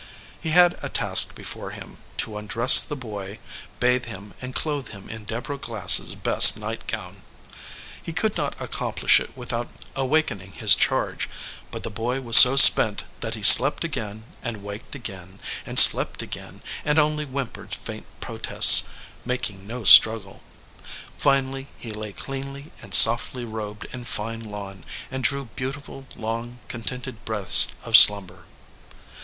He 0.41 0.49
had 0.49 0.79
a 0.81 0.89
task 0.89 1.35
before 1.35 1.69
him: 1.69 1.97
to 2.17 2.35
undress 2.35 2.81
the 2.81 2.95
boy, 2.95 3.37
117 3.79 3.79
EDGEWATER 3.79 3.79
PEOPLE 3.79 3.87
bathe 3.87 4.05
him, 4.05 4.33
and 4.41 4.55
clothe 4.55 4.87
him 4.89 5.09
in 5.11 5.25
Deborah 5.25 5.59
Glass 5.59 5.99
s 5.99 6.15
best 6.15 6.57
nightgown. 6.57 7.21
He 8.01 8.11
could 8.11 8.35
not 8.35 8.59
accomplish 8.59 9.19
it 9.19 9.37
without 9.37 9.67
awakening 9.95 10.53
his 10.53 10.73
charge, 10.73 11.29
but 11.69 11.83
the 11.83 11.91
child 11.91 12.25
was 12.25 12.35
so 12.35 12.55
spent 12.55 13.03
that 13.19 13.35
he 13.35 13.43
slept 13.43 13.83
again 13.83 14.23
and 14.41 14.63
waked 14.63 14.95
again 14.95 15.37
and 15.67 15.77
slept 15.77 16.23
again, 16.23 16.63
and 16.83 16.97
only 16.97 17.25
whimpered 17.27 17.75
faint 17.75 18.07
protests, 18.19 18.85
making 19.23 19.67
no 19.67 19.83
struggle. 19.83 20.41
Finally 21.15 21.67
he 21.77 21.91
lay 21.91 22.11
cleanly 22.11 22.71
and 22.81 22.95
softly 22.95 23.45
robed 23.45 23.85
in 23.93 24.03
fine 24.05 24.43
lawn, 24.43 24.83
and 25.11 25.23
drew 25.23 25.45
beautiful, 25.55 26.07
long, 26.15 26.57
contented 26.69 27.23
breaths 27.23 27.67
of 27.83 27.95
slumber. 27.95 28.47